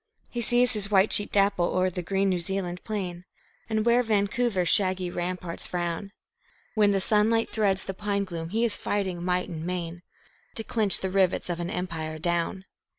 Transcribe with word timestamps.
He 0.31 0.41
sees 0.41 0.73
his 0.73 0.89
white 0.89 1.13
sheep 1.13 1.31
dapple 1.31 1.77
o'er 1.77 1.91
the 1.91 2.01
green 2.01 2.29
New 2.29 2.39
Zealand 2.39 2.83
plain, 2.83 3.23
And 3.69 3.85
where 3.85 4.01
Vancouver's 4.01 4.67
shaggy 4.67 5.11
ramparts 5.11 5.67
frown, 5.67 6.11
When 6.73 6.89
the 6.89 6.99
sunlight 6.99 7.49
threads 7.51 7.83
the 7.83 7.93
pine 7.93 8.23
gloom 8.23 8.49
he 8.49 8.65
is 8.65 8.75
fighting 8.75 9.23
might 9.23 9.47
and 9.47 9.63
main 9.63 10.01
To 10.55 10.63
clinch 10.63 11.01
the 11.01 11.11
rivets 11.11 11.51
of 11.51 11.59
an 11.59 11.69
Empire 11.69 12.17
down. 12.17 12.65